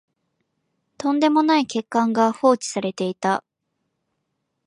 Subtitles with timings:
[0.97, 3.43] とんでもない欠陥が放置されてた